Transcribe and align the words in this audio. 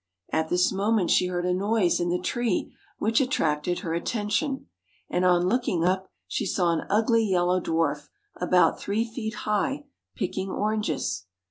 At 0.33 0.49
this 0.49 0.71
moment 0.71 1.11
she 1.11 1.27
heard 1.27 1.45
a 1.45 1.53
noise 1.53 1.99
in 1.99 2.09
the 2.09 2.17
tree, 2.17 2.73
which 2.97 3.21
attracted 3.21 3.81
her 3.81 3.93
attention; 3.93 4.65
and 5.11 5.23
on 5.23 5.47
looking 5.47 5.83
up, 5.85 6.07
she 6.27 6.43
saw 6.47 6.71
an 6.73 6.87
ugly 6.89 7.23
yellow 7.23 7.59
dwarf, 7.61 8.09
about 8.35 8.79
three 8.79 9.05
feet 9.05 9.35
high, 9.45 9.85
picking 10.15 10.49
oranges. 10.49 11.27